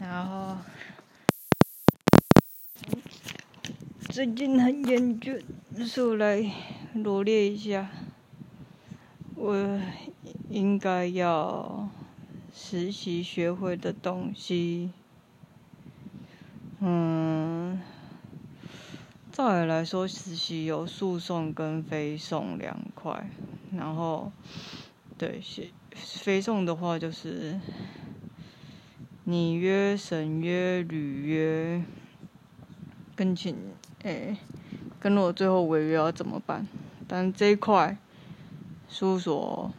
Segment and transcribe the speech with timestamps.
[0.00, 0.56] 然后
[4.08, 5.42] 最近很厌倦，
[5.86, 6.50] 所以来
[6.94, 7.90] 罗列一下，
[9.36, 9.78] 我
[10.48, 11.88] 应该要
[12.52, 14.90] 实习学会的东西。
[16.80, 17.78] 嗯，
[19.30, 23.28] 照理来说，实习有诉讼跟非讼两块，
[23.76, 24.32] 然后
[25.18, 25.42] 对，
[25.94, 27.60] 非讼的话就是
[29.24, 31.84] 你约、审约、履约，
[33.14, 33.54] 跟请
[34.02, 34.36] 诶，
[34.98, 36.66] 跟我最后违约要怎么办？
[37.06, 37.96] 但这一块，
[38.88, 39.72] 事务所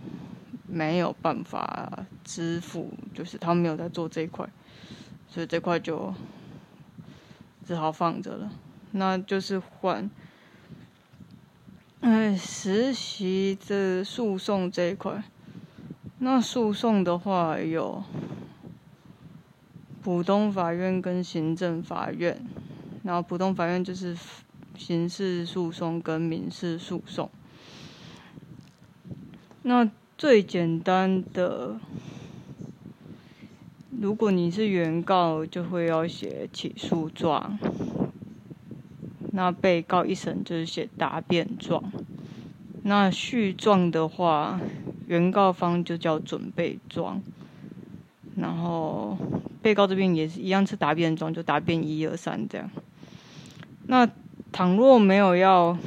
[0.67, 4.47] 没有办法支付，就是他们没有在做这一块，
[5.27, 6.13] 所以这块就
[7.65, 8.51] 只好放着了。
[8.91, 10.09] 那就是换，
[12.01, 15.23] 哎，实习这诉讼这一块。
[16.19, 18.03] 那诉讼的话有
[20.01, 22.45] 普通法院跟行政法院，
[23.03, 24.17] 然后普通法院就是
[24.77, 27.29] 刑事诉讼跟民事诉讼。
[29.63, 31.79] 那最简单的，
[33.99, 37.57] 如果你是原告，就会要写起诉状；
[39.31, 41.83] 那被告一审就是写答辩状；
[42.83, 44.59] 那续状的话。
[45.07, 47.21] 原告方就叫准备状，
[48.37, 49.17] 然后
[49.61, 52.69] 被告这边也是一样是答辩状，就答辩一二三这样。
[53.85, 54.09] 那
[54.51, 55.77] 倘若没有要，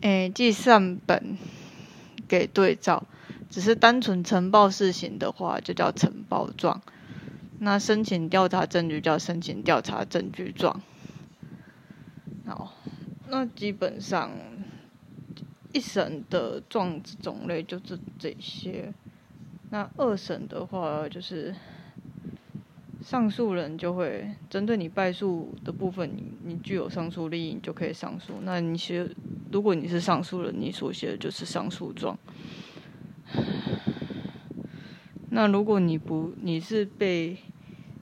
[0.00, 1.36] 诶，计算本
[2.26, 3.04] 给对照，
[3.50, 6.80] 只是单纯呈报事情的话，就叫呈报状。
[7.58, 10.80] 那申请调查证据叫申请调查证据状。
[12.46, 12.72] 好，
[13.28, 14.30] 那基本上。
[15.70, 18.90] 一审的状子种类就是这些，
[19.70, 21.54] 那二审的话就是
[23.02, 28.34] 上诉人就会针对你败诉的部分，你你具有上诉利益，你就可以上诉。
[28.42, 29.08] 那你写，
[29.52, 32.18] 如果你是上诉人，你所写的就是上诉状。
[35.30, 37.36] 那如果你不你是被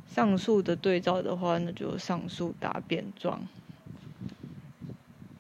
[0.09, 3.47] 上诉的对照的话，那就上诉答辩状。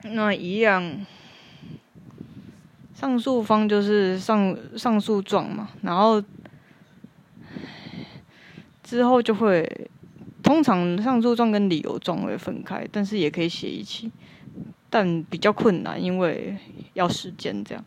[0.03, 1.06] 那一样。
[2.98, 6.22] 上诉方就是上上诉状嘛，然后
[8.82, 9.90] 之后就会
[10.42, 14.10] 通常上诉状跟理由状会分开，但是也可以写一起，
[14.88, 16.56] 但比较困难，因为
[16.94, 17.84] 要时间这样，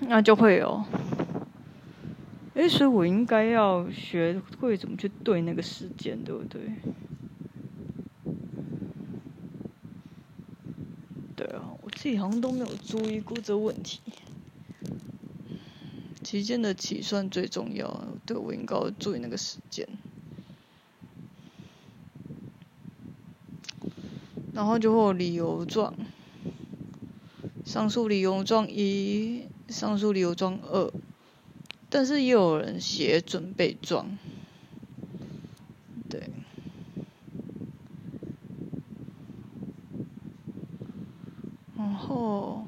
[0.00, 0.82] 那就会有，
[2.54, 6.62] 哎，所以我应该要学会怎么去对那个时间，对不对？
[12.00, 13.98] 自己好像都没有注意过这问题。
[16.22, 19.84] 期间的起算最重要，对我应该注意那个时间。
[24.52, 25.92] 然后就会有理由状，
[27.64, 30.92] 上诉理由状一，上诉理由状二，
[31.90, 34.16] 但是也有人写准备状。
[42.10, 42.66] 哦，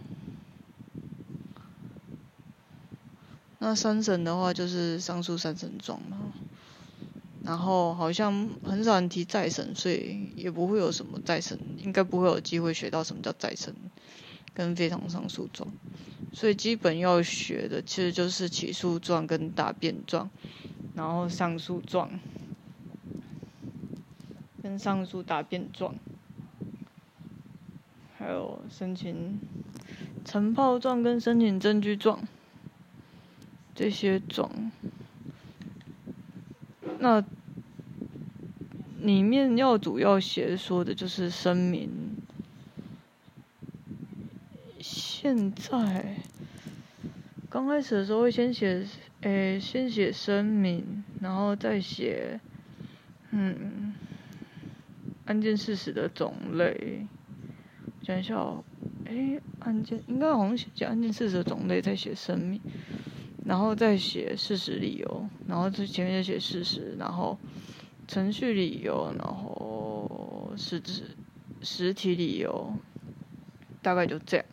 [3.70, 6.32] 那三审的话就是上诉三审状嘛，
[7.44, 13.72] 然后好像很少人提再审，所以也不会有什么再审，应该不会有机会学到什么叫再审
[14.54, 15.68] 跟非常上诉状，
[16.32, 20.28] 所以基本要学的其实就是起诉状跟答辩状，
[20.96, 22.10] 然后上诉状
[24.64, 25.94] 跟上诉答辩状。
[28.18, 29.38] 还有申请
[30.24, 32.26] 呈报状跟申请证据状
[33.80, 34.70] 这些种，
[36.98, 37.24] 那
[39.00, 41.88] 里面要主要写说的就是声明。
[44.78, 46.16] 现在
[47.48, 48.86] 刚开始的时候会先写，
[49.22, 52.38] 诶，先写声明，然后再写，
[53.30, 53.94] 嗯，
[55.24, 57.06] 案件事实的种类。
[58.02, 58.62] 讲一下哦，
[59.06, 62.60] 哎，案件应该好像写案件事实的种类，再写声明，
[63.44, 67.38] 然后再写事实理由，然后这前面就写事实，然后
[68.06, 71.16] 程序理由，然后实质
[71.62, 72.72] 实体理由，
[73.82, 74.46] 大概就这样。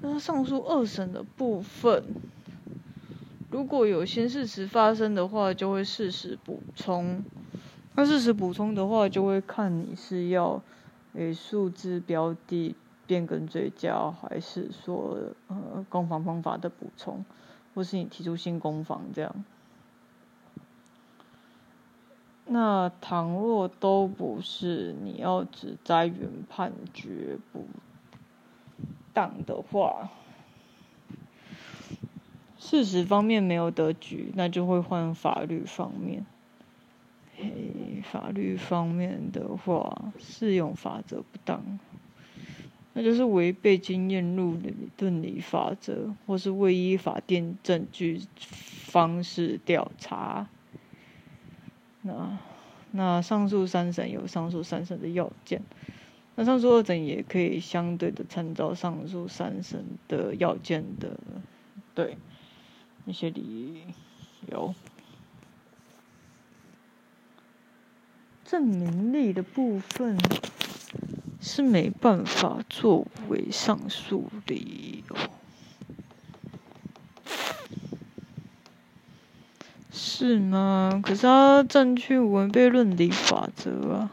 [0.00, 2.02] 那上述二审的部分，
[3.50, 7.22] 如果有新事实发生的话，就会事实补充。
[7.94, 10.62] 那事实补充的话，就会看你是要
[11.12, 12.74] 诶数字标的
[13.06, 15.18] 变更追加，还是说
[15.48, 17.24] 呃攻防方法的补充。
[17.74, 19.44] 或是你提出新攻防这样。
[22.44, 27.64] 那倘若都不是，你要只摘原判决不
[29.14, 30.10] 当的话，
[32.58, 36.26] 事实方面没有得局，那就会换法律方面。
[37.34, 41.78] 嘿，法律方面的话，适用法则不当，
[42.94, 44.62] 那就是违背经验论
[44.98, 48.20] 论理法则，或是未依法定证据
[48.86, 50.48] 方式调查。
[52.02, 52.38] 那
[52.90, 55.62] 那上诉三审有上诉三审的要件，
[56.34, 61.16] 那上诉二审也可以相对的参照上诉三审的要件的，
[61.94, 62.18] 对
[63.06, 63.84] 一些理
[64.50, 64.74] 由。
[68.44, 70.18] 证明力的部分
[71.42, 75.16] 是没办法作为上诉理由。
[79.90, 81.02] 是吗？
[81.04, 84.10] 可是他占据违背论理法则啊！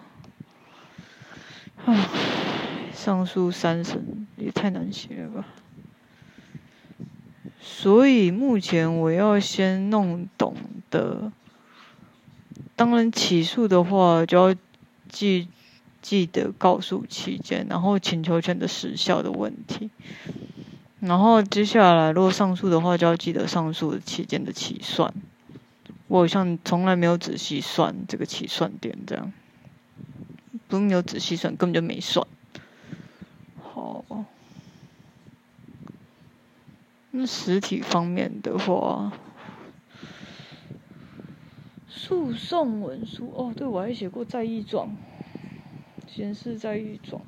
[1.85, 2.09] 唉，
[2.93, 5.45] 上诉三审也太难写了吧。
[7.61, 10.55] 所以目前我要先弄懂
[10.89, 11.31] 的，
[12.75, 14.55] 当然起诉的话就要
[15.07, 15.47] 记
[16.01, 19.89] 记得告诉期间，然后请求权的时效的问题，
[20.99, 25.13] 然后接下来如果上诉的话，就要记得上诉期间的起算。
[26.07, 29.31] 我好像从来没有仔细算这个起算点，这样
[30.67, 32.25] 不用有仔细算，根本就没算。
[33.61, 34.03] 好，
[37.11, 39.11] 那实体方面的话，
[41.87, 44.89] 诉讼文书哦，对我还写过在议状，
[46.11, 47.21] 显示在议状，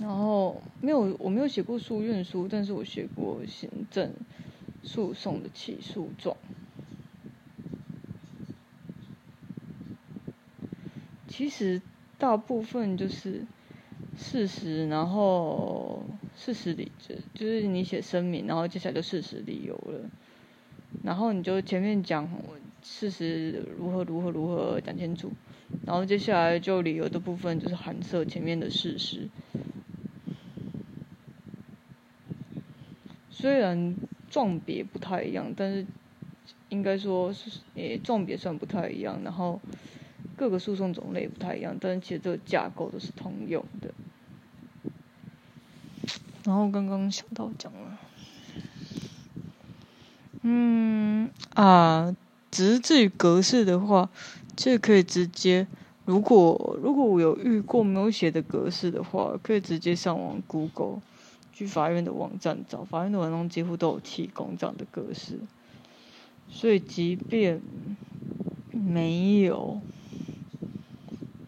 [0.00, 4.12] 然后没有我没有写过诉愿书，但是我写过行政。
[4.86, 6.36] 诉讼的起诉状，
[11.26, 11.80] 其实
[12.18, 13.46] 大部分就是
[14.18, 16.04] 事实，然后
[16.36, 20.10] 事实理就就是你写声明，然后接下来就事实理由了，
[21.02, 22.28] 然后你就前面讲
[22.82, 25.32] 事实如何如何如何讲清楚，
[25.86, 29.28] 然后接下来就理由的部分就是含涉前面的事实，
[33.30, 33.96] 虽然。
[34.30, 35.86] 状别不太一样，但是
[36.68, 39.20] 应该说是诶，状别算不太一样。
[39.22, 39.60] 然后
[40.34, 43.94] 各个诉讼种类不太一样，但是其实这个架构都是通用的。
[46.42, 47.96] 然后刚刚想到讲了，
[50.42, 52.16] 嗯啊，
[52.50, 54.10] 只是至于格式的话，
[54.56, 55.66] 这可以直接，
[56.04, 61.00] 如果如果我有遇过没有写的格式的话，可以直接上网 Google。
[61.56, 65.38] 去法院的网站找，法院的网站几乎都有提供这样的格式，
[66.48, 67.60] 所以即便
[68.72, 69.80] 没有，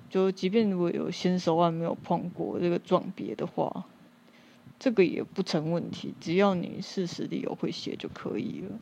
[0.09, 3.85] 就即便如果有新手案没有碰过这个撞别的话，
[4.79, 8.79] 这个也不成问题，只要你事实理由会写就可以了。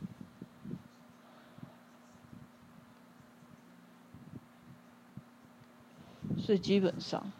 [6.45, 7.31] 所以基本上。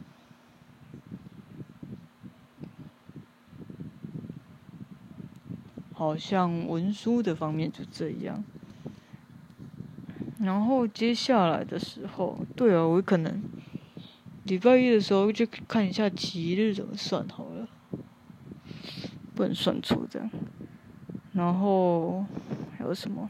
[5.93, 8.43] 好像文书的方面就这样，
[10.39, 13.41] 然后接下来的时候，对啊，我可能
[14.43, 17.67] 礼拜一的时候就看一下吉日怎么算好了，
[19.33, 20.29] 不能算错这样。
[21.31, 22.25] 然后
[22.77, 23.29] 还有什么？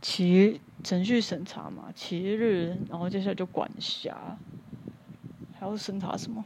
[0.00, 4.38] 其程序审查嘛，其日，然后接下来就管辖。
[5.58, 6.42] 还要审查什么？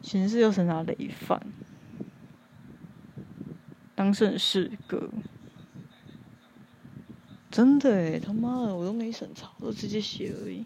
[0.00, 1.44] 刑事要审查累犯，
[3.96, 5.10] 当事人是个
[7.50, 10.64] 真的哎，他妈的，我都没审查，我都直接写而已。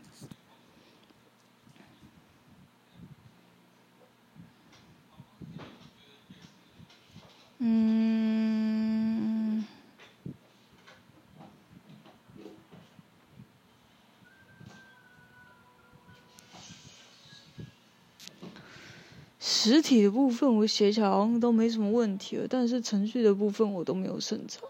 [19.70, 24.60] 实体的部分我写起来好像都没什么问题了，但是程序的部分我都没有审查。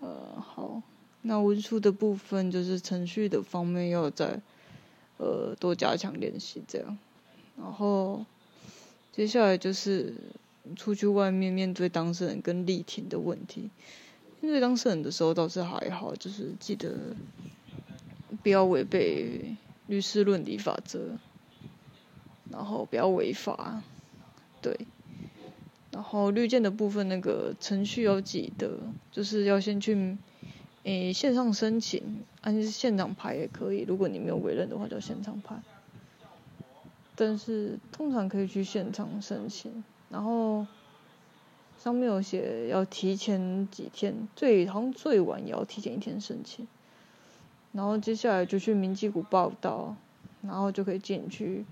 [0.00, 0.82] 呃，好，
[1.22, 4.40] 那文书的部分就是程序的方面要再
[5.18, 6.98] 呃多加强练习这样，
[7.56, 8.24] 然后
[9.12, 10.14] 接下来就是
[10.76, 13.70] 出去外面面对当事人跟力挺的问题，
[14.40, 17.14] 面对当事人的时候倒是还好，就是记得
[18.42, 19.54] 不要违背
[19.92, 21.18] 律师论理法则，
[22.50, 23.82] 然后不要违法，
[24.62, 24.86] 对。
[25.90, 28.78] 然后绿箭的部分那个程序要记得，
[29.10, 30.16] 就是要先去
[30.84, 33.84] 诶线上申请，按现场排也可以。
[33.86, 35.62] 如果你没有委任的话，就现场排。
[37.14, 40.66] 但是通常可以去现场申请，然后
[41.78, 46.66] 上面有写要提前几天，最好像最晚也要提前一天申请。
[47.72, 49.96] 然后接下来就去民基谷报道，
[50.42, 51.64] 然后就可以进去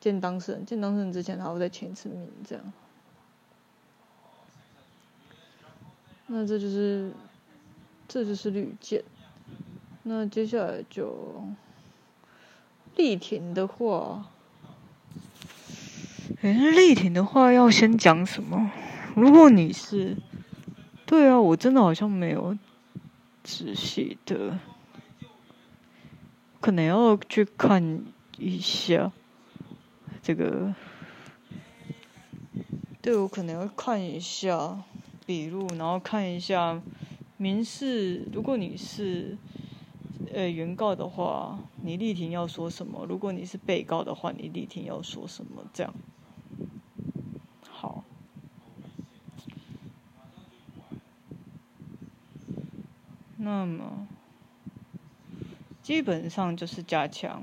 [0.00, 0.64] 见当事人。
[0.64, 2.72] 见当事人之前还要再签一次名，这样。
[6.28, 7.12] 那这就是，
[8.06, 9.02] 这就是绿箭。
[10.04, 11.44] 那接下来就
[12.96, 14.26] 力挺的话，
[16.40, 18.70] 哎，力挺的话要先讲什么？
[19.16, 20.16] 如果你是，
[21.04, 22.56] 对啊，我真的好像没有
[23.42, 24.58] 仔细的，
[26.60, 28.04] 可能要去看
[28.38, 29.10] 一下
[30.22, 30.74] 这个，
[33.00, 34.82] 对我可能要看一下。
[35.26, 36.82] 笔录，然后看一下
[37.36, 38.26] 民事。
[38.32, 39.38] 如果你是
[40.34, 43.06] 呃原告的话，你立庭要说什么？
[43.08, 45.64] 如果你是被告的话，你立庭要说什么？
[45.72, 45.94] 这样
[47.70, 48.02] 好。
[53.36, 54.08] 那么
[55.82, 57.42] 基本上就是加强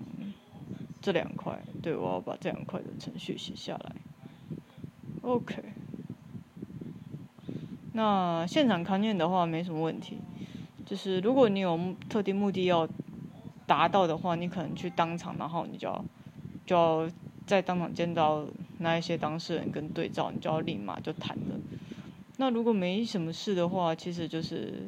[1.02, 1.60] 这两块。
[1.82, 3.96] 对，我要把这两块的程序写下来。
[5.22, 5.64] OK。
[7.94, 10.20] 那现场勘验的话没什么问题，
[10.86, 12.88] 就是如果你有特定目的要
[13.66, 16.06] 达到的话，你可能去当场，然后你就要
[16.66, 17.10] 就要
[17.48, 18.46] 在当场见到
[18.78, 21.56] 那一些当事人跟对照，你就要立马就谈了。
[22.38, 24.88] 那如果没什么事的话，其实就是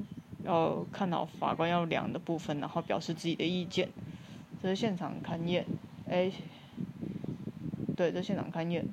[0.49, 3.89] 要看到法官要量的部分，然后表示自己的意见。
[4.61, 5.65] 这是现场勘验，
[6.09, 6.31] 哎，
[7.95, 8.85] 对，这现场勘验。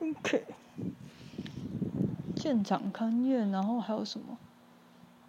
[0.00, 0.44] OK，
[2.36, 4.36] 现场勘验，然后还有什么？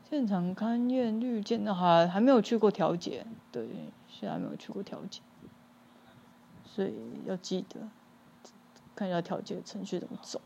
[0.10, 3.68] 现场勘验绿箭的还还没有去过调解，对，
[4.08, 5.22] 现在没有去过调解，
[6.66, 6.94] 所以
[7.26, 7.90] 要记得
[8.96, 10.42] 看一下调解程序怎么走。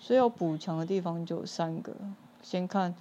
[0.00, 1.94] 所以要补强的地方就有三个，
[2.42, 2.94] 先看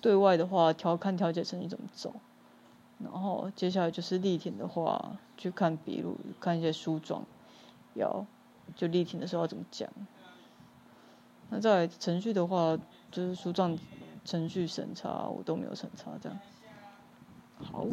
[0.00, 2.14] 对外的话，调看调解程序怎么走，
[2.98, 7.24] 然后接下来就是立庭的话，去看笔录，看一些书状，
[7.94, 8.26] 要。
[8.74, 9.88] 就立庭的时候要怎么讲？
[11.50, 12.76] 那在程序的话，
[13.12, 13.78] 就是书状
[14.24, 16.36] 程序审查，我都没有审查这样。
[17.60, 17.86] 好。